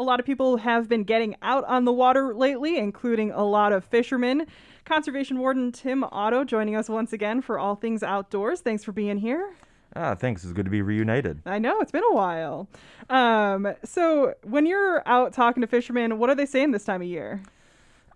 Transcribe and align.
A 0.00 0.02
lot 0.02 0.18
of 0.18 0.24
people 0.24 0.56
have 0.56 0.88
been 0.88 1.04
getting 1.04 1.36
out 1.42 1.62
on 1.64 1.84
the 1.84 1.92
water 1.92 2.34
lately, 2.34 2.78
including 2.78 3.32
a 3.32 3.44
lot 3.44 3.70
of 3.70 3.84
fishermen. 3.84 4.46
Conservation 4.86 5.38
Warden 5.38 5.72
Tim 5.72 6.04
Otto 6.04 6.42
joining 6.42 6.74
us 6.74 6.88
once 6.88 7.12
again 7.12 7.42
for 7.42 7.58
all 7.58 7.74
things 7.74 8.02
outdoors. 8.02 8.62
Thanks 8.62 8.82
for 8.82 8.92
being 8.92 9.18
here. 9.18 9.52
Ah, 9.94 10.14
thanks. 10.14 10.42
It's 10.42 10.54
good 10.54 10.64
to 10.64 10.70
be 10.70 10.80
reunited. 10.80 11.42
I 11.44 11.58
know 11.58 11.80
it's 11.80 11.92
been 11.92 12.04
a 12.10 12.14
while. 12.14 12.66
Um, 13.10 13.74
so, 13.84 14.32
when 14.42 14.64
you're 14.64 15.02
out 15.04 15.34
talking 15.34 15.60
to 15.60 15.66
fishermen, 15.66 16.18
what 16.18 16.30
are 16.30 16.34
they 16.34 16.46
saying 16.46 16.70
this 16.70 16.84
time 16.84 17.02
of 17.02 17.06
year? 17.06 17.42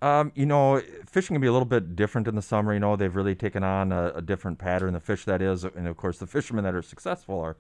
Um, 0.01 0.33
you 0.35 0.47
know, 0.47 0.81
fishing 1.05 1.35
can 1.35 1.43
be 1.43 1.49
a 1.49 1.53
little 1.53 1.67
bit 1.67 1.95
different 1.95 2.27
in 2.27 2.35
the 2.35 2.41
summer. 2.41 2.73
You 2.73 2.81
know, 2.81 2.97
they've 2.97 3.15
really 3.15 3.35
taken 3.35 3.63
on 3.63 3.93
a, 3.93 4.13
a 4.15 4.23
different 4.23 4.59
pattern. 4.59 4.95
The 4.95 5.01
fish 5.01 5.27
that 5.27 5.43
is, 5.43 5.65
and 5.65 5.87
of 5.87 5.99
course, 5.99 6.17
the 6.17 6.27
fishermen 6.27 6.65
that 6.65 6.75
are 6.75 6.81
successful 6.81 7.39
are 7.41 7.59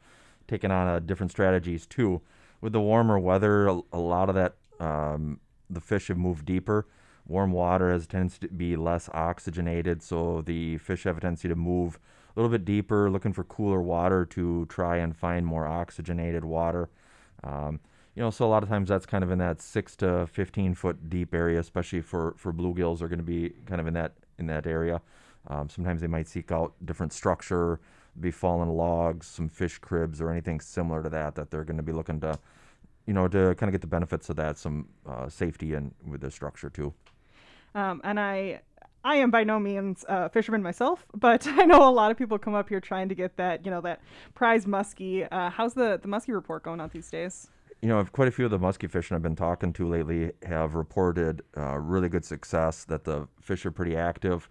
taking 0.48 0.70
on 0.70 0.88
uh, 0.88 0.98
different 1.00 1.30
strategies 1.30 1.86
too. 1.86 2.22
With 2.64 2.72
the 2.72 2.80
warmer 2.80 3.18
weather, 3.18 3.68
a, 3.68 3.78
a 3.92 3.98
lot 3.98 4.30
of 4.30 4.34
that 4.36 4.54
um, 4.80 5.38
the 5.68 5.82
fish 5.82 6.08
have 6.08 6.16
moved 6.16 6.46
deeper. 6.46 6.86
Warm 7.26 7.52
water 7.52 7.93
has 7.93 8.06
tends 8.06 8.39
to 8.39 8.48
be 8.48 8.75
less 8.75 9.11
oxygenated, 9.12 10.02
so 10.02 10.40
the 10.40 10.79
fish 10.79 11.03
have 11.04 11.18
a 11.18 11.20
tendency 11.20 11.46
to 11.46 11.56
move 11.56 11.98
a 12.34 12.40
little 12.40 12.50
bit 12.50 12.64
deeper, 12.64 13.11
looking 13.11 13.34
for 13.34 13.44
cooler 13.44 13.82
water 13.82 14.25
to 14.25 14.64
try 14.70 14.96
and 14.96 15.14
find 15.14 15.44
more 15.44 15.66
oxygenated 15.66 16.42
water. 16.42 16.89
Um, 17.42 17.80
you 18.14 18.22
know, 18.22 18.30
so 18.30 18.46
a 18.46 18.48
lot 18.48 18.62
of 18.62 18.70
times 18.70 18.89
that's 18.89 19.04
kind 19.04 19.22
of 19.22 19.31
in 19.31 19.39
that 19.40 19.61
six 19.61 19.94
to 19.96 20.26
fifteen 20.26 20.72
foot 20.75 21.11
deep 21.11 21.34
area, 21.34 21.61
especially 21.61 22.00
for 22.00 22.32
for 22.39 22.50
bluegills 22.50 23.03
are 23.03 23.08
going 23.08 23.18
to 23.18 23.25
be 23.25 23.50
kind 23.67 23.78
of 23.78 23.86
in 23.86 23.92
that 23.92 24.12
in 24.39 24.46
that 24.46 24.67
area. 24.67 25.03
Um, 25.48 25.68
sometimes 25.68 26.00
they 26.00 26.06
might 26.06 26.28
seek 26.28 26.50
out 26.50 26.72
different 26.82 27.12
structure, 27.12 27.78
be 28.21 28.31
fallen 28.31 28.68
logs, 28.68 29.27
some 29.27 29.49
fish 29.49 29.79
cribs, 29.79 30.21
or 30.21 30.31
anything 30.31 30.61
similar 30.61 31.03
to 31.03 31.09
that 31.11 31.35
that 31.35 31.50
they're 31.50 31.64
going 31.64 31.77
to 31.77 31.82
be 31.82 31.93
looking 31.93 32.20
to, 32.20 32.39
you 33.06 33.12
know, 33.12 33.28
to 33.28 33.55
kind 33.56 33.69
of 33.69 33.73
get 33.73 33.81
the 33.81 33.87
benefits 33.87 34.28
of 34.31 34.37
that, 34.37 34.59
some 34.59 34.89
uh, 35.06 35.28
safety 35.28 35.75
and 35.75 35.92
with 36.06 36.20
the 36.20 36.31
structure 36.31 36.70
too. 36.70 36.92
Um, 37.75 38.01
and 38.05 38.21
I 38.21 38.61
I 39.03 39.17
am 39.17 39.31
by 39.31 39.45
no 39.45 39.59
means 39.59 40.05
a 40.09 40.31
fisherman 40.31 40.62
myself, 40.62 41.06
but 41.15 41.47
I 41.51 41.65
know 41.65 41.89
a 41.89 41.91
lot 41.91 42.11
of 42.11 42.17
people 42.17 42.39
come 42.39 42.55
up 42.55 42.69
here 42.69 42.81
trying 42.81 43.09
to 43.09 43.15
get 43.15 43.37
that, 43.37 43.65
you 43.65 43.71
know, 43.71 43.81
that 43.83 44.01
prize 44.34 44.65
muskie. 44.65 45.28
Uh, 45.31 45.51
how's 45.51 45.75
the 45.75 45.99
the 46.01 46.09
muskie 46.09 46.34
report 46.34 46.62
going 46.62 46.81
out 46.81 46.93
these 46.93 47.11
days? 47.11 47.49
you 47.84 47.89
know, 47.89 48.03
quite 48.12 48.28
a 48.28 48.31
few 48.31 48.47
of 48.47 48.51
the 48.51 48.59
muskie 48.59 48.91
fishing 48.91 49.15
I've 49.15 49.23
been 49.23 49.37
talking 49.37 49.71
to 49.75 49.87
lately 49.87 50.33
have 50.47 50.75
reported 50.75 51.43
uh, 51.55 51.77
really 51.77 52.09
good 52.09 52.25
success. 52.25 52.84
That 52.84 53.05
the 53.05 53.28
fish 53.43 53.67
are 53.67 53.71
pretty 53.71 53.95
active. 53.95 54.49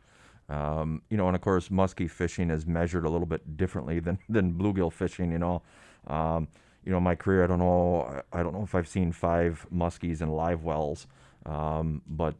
Um, 0.54 1.02
you 1.10 1.18
know, 1.18 1.28
and 1.28 1.36
of 1.36 1.42
course, 1.42 1.70
muskie 1.70 2.10
fishing 2.10 2.52
is 2.52 2.68
measured 2.68 3.06
a 3.06 3.10
little 3.10 3.26
bit 3.26 3.58
differently 3.58 4.00
than 4.00 4.20
than 4.30 4.54
bluegill 4.54 4.92
fishing. 4.92 5.32
You 5.32 5.40
know, 5.40 5.62
um, 6.08 6.48
you 6.86 6.92
know, 6.92 7.00
my 7.00 7.16
career, 7.16 7.44
I 7.44 7.48
don't 7.48 7.60
know, 7.60 8.22
I 8.32 8.44
don't 8.44 8.54
know 8.54 8.64
if 8.64 8.76
I've 8.76 8.88
seen 8.88 9.12
five 9.12 9.66
muskies 9.74 10.22
in 10.22 10.30
live 10.30 10.64
wells, 10.64 11.08
um, 11.46 12.02
but 12.08 12.36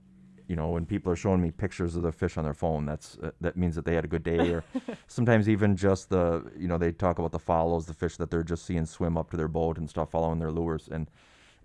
you 0.48 0.56
know, 0.56 0.70
when 0.70 0.86
people 0.86 1.12
are 1.12 1.16
showing 1.16 1.42
me 1.42 1.50
pictures 1.50 1.96
of 1.96 2.04
the 2.04 2.12
fish 2.12 2.38
on 2.38 2.44
their 2.44 2.54
phone, 2.54 2.86
that's 2.86 3.18
uh, 3.24 3.32
that 3.42 3.58
means 3.58 3.76
that 3.76 3.86
they 3.86 3.96
had 3.96 4.06
a 4.06 4.08
good 4.08 4.24
day. 4.24 4.52
Or 4.52 4.64
sometimes 5.08 5.50
even 5.50 5.76
just 5.76 6.10
the, 6.10 6.44
you 6.58 6.68
know, 6.68 6.78
they 6.78 6.92
talk 6.92 7.18
about 7.18 7.32
the 7.32 7.40
follows, 7.40 7.88
the 7.88 7.94
fish 7.94 8.18
that 8.18 8.30
they're 8.30 8.44
just 8.44 8.66
seeing 8.66 8.86
swim 8.86 9.18
up 9.18 9.32
to 9.32 9.38
their 9.38 9.48
boat 9.48 9.78
and 9.78 9.90
stuff, 9.90 10.12
following 10.12 10.40
their 10.40 10.52
lures, 10.52 10.90
and 10.92 11.10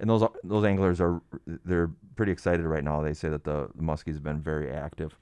and 0.00 0.08
those 0.08 0.26
those 0.44 0.64
anglers 0.64 1.00
are 1.00 1.20
they're 1.46 1.90
pretty 2.16 2.32
excited 2.32 2.64
right 2.64 2.84
now. 2.84 3.02
They 3.02 3.14
say 3.14 3.28
that 3.28 3.44
the, 3.44 3.68
the 3.74 3.82
muskies 3.82 4.14
have 4.14 4.22
been 4.22 4.40
very 4.40 4.70
active. 4.70 5.18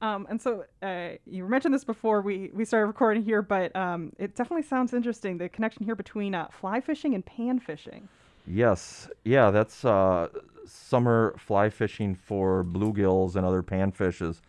Um, 0.00 0.26
and 0.30 0.40
so 0.40 0.64
uh, 0.82 1.10
you 1.26 1.46
mentioned 1.46 1.74
this 1.74 1.84
before 1.84 2.20
we, 2.20 2.50
we 2.54 2.64
started 2.64 2.86
recording 2.86 3.24
here, 3.24 3.42
but 3.42 3.74
um, 3.74 4.12
it 4.18 4.36
definitely 4.36 4.62
sounds 4.62 4.94
interesting 4.94 5.38
the 5.38 5.48
connection 5.48 5.84
here 5.84 5.96
between 5.96 6.34
uh, 6.34 6.48
fly 6.52 6.80
fishing 6.80 7.14
and 7.14 7.24
pan 7.24 7.58
fishing. 7.58 8.08
Yes, 8.46 9.10
yeah, 9.24 9.50
that's 9.50 9.84
uh, 9.84 10.28
summer 10.66 11.34
fly 11.36 11.68
fishing 11.68 12.14
for 12.14 12.64
bluegills 12.64 13.36
and 13.36 13.44
other 13.44 13.62
panfishes. 13.62 14.40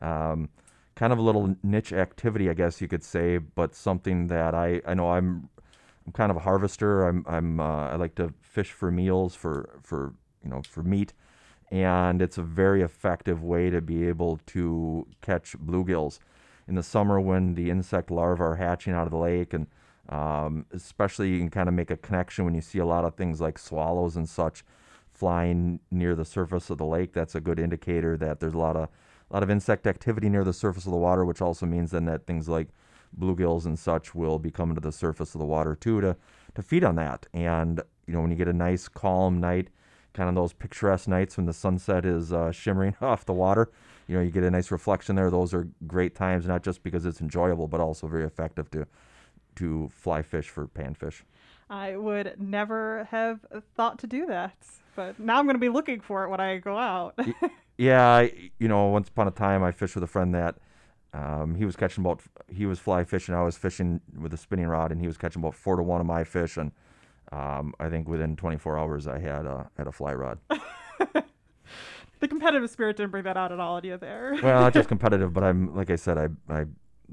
Um, 0.00 0.48
kind 0.94 1.12
of 1.12 1.18
a 1.18 1.22
little 1.22 1.56
niche 1.62 1.92
activity, 1.92 2.50
I 2.50 2.54
guess 2.54 2.80
you 2.80 2.88
could 2.88 3.02
say, 3.02 3.38
but 3.38 3.74
something 3.74 4.26
that 4.28 4.54
I, 4.54 4.82
I 4.86 4.94
know 4.94 5.10
I'm 5.12 5.48
I'm 6.08 6.12
kind 6.12 6.30
of 6.30 6.36
a 6.36 6.40
harvester. 6.40 7.06
I'm 7.06 7.24
I'm 7.28 7.60
uh, 7.60 7.88
I 7.88 7.96
like 7.96 8.14
to 8.14 8.32
fish 8.40 8.72
for 8.72 8.90
meals 8.90 9.34
for 9.34 9.78
for 9.82 10.14
you 10.42 10.50
know 10.50 10.62
for 10.68 10.82
meat, 10.82 11.12
and 11.70 12.22
it's 12.22 12.38
a 12.38 12.42
very 12.42 12.82
effective 12.82 13.42
way 13.42 13.70
to 13.70 13.80
be 13.80 14.06
able 14.08 14.40
to 14.46 15.06
catch 15.20 15.56
bluegills 15.58 16.18
in 16.66 16.74
the 16.74 16.82
summer 16.82 17.20
when 17.20 17.54
the 17.54 17.70
insect 17.70 18.10
larvae 18.10 18.42
are 18.42 18.56
hatching 18.56 18.92
out 18.92 19.06
of 19.06 19.10
the 19.10 19.18
lake 19.18 19.52
and 19.52 19.66
um, 20.08 20.64
especially 20.72 21.28
you 21.30 21.38
can 21.38 21.50
kind 21.50 21.68
of 21.68 21.74
make 21.74 21.90
a 21.90 21.96
connection 21.96 22.44
when 22.44 22.54
you 22.54 22.60
see 22.60 22.78
a 22.78 22.86
lot 22.86 23.04
of 23.04 23.14
things 23.14 23.40
like 23.40 23.58
swallows 23.58 24.16
and 24.16 24.28
such 24.28 24.64
flying 25.12 25.80
near 25.90 26.14
the 26.14 26.24
surface 26.24 26.70
of 26.70 26.78
the 26.78 26.86
lake. 26.86 27.12
That's 27.12 27.34
a 27.34 27.40
good 27.40 27.58
indicator 27.58 28.16
that 28.16 28.40
there's 28.40 28.54
a 28.54 28.58
lot 28.58 28.76
of 28.76 28.88
a 29.30 29.34
lot 29.34 29.42
of 29.42 29.50
insect 29.50 29.86
activity 29.86 30.30
near 30.30 30.44
the 30.44 30.54
surface 30.54 30.86
of 30.86 30.92
the 30.92 30.96
water, 30.96 31.22
which 31.24 31.42
also 31.42 31.66
means 31.66 31.90
then 31.90 32.06
that 32.06 32.26
things 32.26 32.48
like 32.48 32.68
bluegills 33.18 33.66
and 33.66 33.78
such 33.78 34.14
will 34.14 34.38
be 34.38 34.50
coming 34.50 34.74
to 34.74 34.80
the 34.80 34.92
surface 34.92 35.34
of 35.34 35.40
the 35.40 35.46
water 35.46 35.74
too 35.74 36.00
to 36.00 36.16
to 36.54 36.62
feed 36.62 36.84
on 36.84 36.94
that. 36.94 37.26
And 37.34 37.82
you 38.06 38.14
know 38.14 38.22
when 38.22 38.30
you 38.30 38.36
get 38.36 38.48
a 38.48 38.52
nice 38.54 38.88
calm 38.88 39.40
night, 39.40 39.68
kind 40.14 40.28
of 40.28 40.34
those 40.34 40.52
picturesque 40.52 41.08
nights 41.08 41.36
when 41.36 41.46
the 41.46 41.52
sunset 41.52 42.04
is 42.04 42.32
uh, 42.32 42.50
shimmering 42.50 42.96
off 43.00 43.24
the 43.24 43.32
water, 43.32 43.70
you 44.06 44.16
know 44.16 44.22
you 44.22 44.30
get 44.30 44.42
a 44.42 44.50
nice 44.50 44.70
reflection 44.70 45.16
there. 45.16 45.30
Those 45.30 45.54
are 45.54 45.68
great 45.86 46.14
times, 46.14 46.46
not 46.46 46.62
just 46.62 46.82
because 46.82 47.06
it's 47.06 47.20
enjoyable, 47.20 47.68
but 47.68 47.80
also 47.80 48.06
very 48.06 48.24
effective 48.24 48.70
to 48.72 48.86
to 49.56 49.88
fly 49.92 50.22
fish 50.22 50.48
for 50.48 50.66
panfish. 50.66 51.22
I 51.70 51.96
would 51.96 52.40
never 52.40 53.08
have 53.10 53.40
thought 53.74 53.98
to 53.98 54.06
do 54.06 54.24
that 54.26 54.56
but 54.98 55.16
now 55.20 55.38
I'm 55.38 55.44
going 55.44 55.54
to 55.54 55.60
be 55.60 55.68
looking 55.68 56.00
for 56.00 56.24
it 56.24 56.28
when 56.28 56.40
I 56.40 56.58
go 56.58 56.76
out. 56.76 57.16
yeah, 57.78 58.04
I, 58.04 58.50
you 58.58 58.66
know, 58.66 58.86
once 58.86 59.08
upon 59.08 59.28
a 59.28 59.30
time 59.30 59.62
I 59.62 59.70
fished 59.70 59.94
with 59.94 60.02
a 60.02 60.08
friend 60.08 60.34
that 60.34 60.56
um, 61.14 61.54
he 61.54 61.64
was 61.64 61.76
catching 61.76 62.02
about 62.02 62.20
he 62.48 62.66
was 62.66 62.80
fly 62.80 63.04
fishing, 63.04 63.32
I 63.32 63.42
was 63.42 63.56
fishing 63.56 64.00
with 64.20 64.34
a 64.34 64.36
spinning 64.36 64.66
rod, 64.66 64.90
and 64.90 65.00
he 65.00 65.06
was 65.06 65.16
catching 65.16 65.40
about 65.40 65.54
four 65.54 65.76
to 65.76 65.84
one 65.84 66.00
of 66.00 66.06
my 66.08 66.24
fish, 66.24 66.56
and 66.56 66.72
um, 67.32 67.74
I 67.78 67.88
think 67.88 68.08
within 68.08 68.36
24 68.36 68.78
hours 68.78 69.06
I 69.06 69.18
had 69.18 69.46
a 69.46 69.70
had 69.76 69.86
a 69.86 69.92
fly 69.92 70.14
rod. 70.14 70.38
the 72.20 72.28
competitive 72.28 72.70
spirit 72.70 72.96
didn't 72.96 73.10
bring 73.10 73.24
that 73.24 73.36
out 73.36 73.52
at 73.52 73.60
all 73.60 73.78
in 73.78 73.84
you 73.84 73.96
there. 73.96 74.38
well, 74.42 74.60
not 74.60 74.72
just 74.72 74.88
competitive, 74.94 75.32
but 75.32 75.44
I'm 75.44 75.74
like 75.74 75.90
I 75.90 75.96
said, 75.96 76.18
I 76.18 76.28
I 76.52 76.64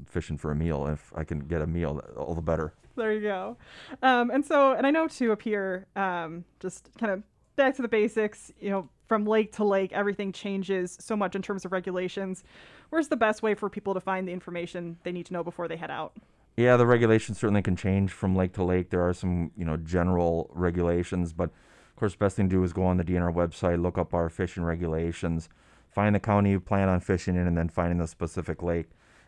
fishing 0.06 0.36
for 0.36 0.50
a 0.50 0.54
meal. 0.54 0.86
If 0.86 1.12
I 1.14 1.24
can 1.24 1.40
get 1.40 1.62
a 1.62 1.66
meal, 1.66 2.00
all 2.16 2.34
the 2.34 2.42
better. 2.42 2.74
There 2.96 3.12
you 3.12 3.20
go. 3.20 3.56
Um, 4.02 4.30
and 4.30 4.44
so, 4.44 4.72
and 4.72 4.86
I 4.86 4.90
know 4.90 5.06
too 5.06 5.32
up 5.32 5.42
here, 5.42 5.86
um, 5.96 6.44
just 6.60 6.88
kind 6.98 7.12
of 7.12 7.22
back 7.56 7.76
to 7.76 7.82
the 7.82 7.88
basics, 7.88 8.50
you 8.58 8.70
know, 8.70 8.88
from 9.06 9.24
lake 9.26 9.52
to 9.52 9.64
lake, 9.64 9.92
everything 9.92 10.32
changes 10.32 10.96
so 11.00 11.16
much 11.16 11.36
in 11.36 11.42
terms 11.42 11.64
of 11.64 11.72
regulations. 11.72 12.42
Where's 12.88 13.08
the 13.08 13.16
best 13.16 13.42
way 13.42 13.54
for 13.54 13.68
people 13.68 13.94
to 13.94 14.00
find 14.00 14.26
the 14.26 14.32
information 14.32 14.98
they 15.02 15.12
need 15.12 15.26
to 15.26 15.32
know 15.32 15.44
before 15.44 15.68
they 15.68 15.76
head 15.76 15.90
out? 15.90 16.14
Yeah, 16.56 16.78
the 16.78 16.86
regulations 16.86 17.38
certainly 17.38 17.62
can 17.62 17.76
change 17.76 18.12
from 18.12 18.34
lake 18.34 18.54
to 18.54 18.64
lake. 18.64 18.88
There 18.88 19.06
are 19.06 19.12
some, 19.12 19.50
you 19.56 19.64
know, 19.64 19.76
general 19.76 20.50
regulations, 20.54 21.34
but 21.34 21.50
of 21.50 21.96
course, 21.96 22.12
the 22.12 22.18
best 22.18 22.36
thing 22.36 22.48
to 22.48 22.56
do 22.56 22.64
is 22.64 22.72
go 22.72 22.84
on 22.84 22.96
the 22.96 23.04
DNR 23.04 23.34
website, 23.34 23.80
look 23.80 23.98
up 23.98 24.14
our 24.14 24.30
fishing 24.30 24.62
regulations, 24.62 25.50
find 25.90 26.14
the 26.14 26.20
county 26.20 26.50
you 26.50 26.60
plan 26.60 26.88
on 26.88 27.00
fishing 27.00 27.36
in, 27.36 27.46
and 27.46 27.58
then 27.58 27.68
finding 27.68 27.98
the 27.98 28.06
specific 28.06 28.62
lake. 28.62 28.86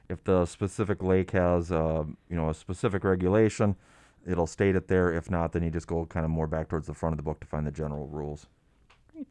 If 0.08 0.24
the 0.24 0.46
specific 0.46 1.02
lake 1.02 1.32
has, 1.32 1.70
uh, 1.70 2.04
you 2.30 2.36
know, 2.36 2.48
a 2.48 2.54
specific 2.54 3.04
regulation, 3.04 3.76
it'll 4.26 4.46
state 4.46 4.74
it 4.74 4.88
there. 4.88 5.12
If 5.12 5.30
not, 5.30 5.52
then 5.52 5.62
you 5.62 5.70
just 5.70 5.86
go 5.86 6.06
kind 6.06 6.24
of 6.24 6.30
more 6.30 6.46
back 6.46 6.68
towards 6.70 6.86
the 6.86 6.94
front 6.94 7.12
of 7.12 7.18
the 7.18 7.22
book 7.22 7.40
to 7.40 7.46
find 7.46 7.66
the 7.66 7.70
general 7.70 8.06
rules. 8.06 8.46
Great. 9.12 9.28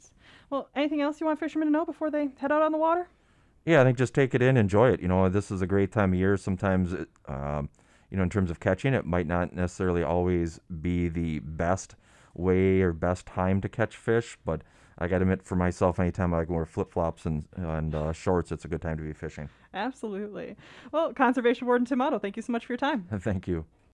Well, 0.52 0.70
anything 0.76 1.02
else 1.02 1.20
you 1.20 1.26
want 1.26 1.40
fishermen 1.40 1.68
to 1.68 1.72
know 1.72 1.86
before 1.86 2.12
they 2.12 2.30
head 2.38 2.52
out 2.52 2.62
on 2.62 2.72
the 2.72 2.78
water? 2.78 3.08
Yeah, 3.66 3.82
I 3.82 3.84
think 3.84 3.98
just 3.98 4.14
take 4.14 4.34
it 4.36 4.42
in, 4.42 4.56
enjoy 4.56 4.92
it. 4.92 5.02
You 5.02 5.08
know, 5.08 5.28
this 5.30 5.50
is 5.50 5.62
a 5.64 5.68
great 5.68 5.92
time 5.92 6.14
of 6.14 6.20
year. 6.20 6.38
Sometimes, 6.38 6.94
it, 6.94 7.10
um, 7.28 7.70
you 8.10 8.18
know, 8.18 8.24
in 8.24 8.30
terms 8.30 8.52
of 8.52 8.60
catching, 8.60 8.94
it 8.94 9.06
might 9.06 9.28
not 9.28 9.54
necessarily 9.54 10.04
always 10.04 10.60
be 10.82 11.08
the 11.08 11.40
best 11.40 11.96
way 12.34 12.82
or 12.82 12.94
best 12.94 13.26
time 13.26 13.62
to 13.62 13.70
catch 13.70 13.96
fish, 13.96 14.38
but 14.46 14.62
I 15.00 15.08
got 15.08 15.20
to 15.20 15.24
admit 15.24 15.44
for 15.44 15.56
myself, 15.56 16.00
anytime 16.00 16.34
I 16.34 16.46
can 16.46 16.56
wear 16.56 16.66
flip 16.66 16.92
flops 16.92 17.26
and 17.26 17.46
and 17.56 17.94
uh, 17.94 18.12
shorts, 18.14 18.52
it's 18.52 18.66
a 18.66 18.68
good 18.68 18.82
time 18.82 18.98
to 18.98 19.04
be 19.04 19.14
fishing. 19.14 19.50
Absolutely. 19.74 20.56
Well, 20.92 21.14
Conservation 21.14 21.68
Warden 21.68 21.86
Tim 21.86 22.02
Otto, 22.02 22.18
thank 22.20 22.36
you 22.36 22.42
so 22.42 22.52
much 22.52 22.66
for 22.66 22.74
your 22.74 22.78
time. 22.78 23.08
Thank 23.20 23.48
you. 23.48 23.66